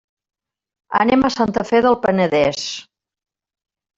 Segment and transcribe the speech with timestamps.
[1.01, 2.65] Anem a Santa Fe del Penedès.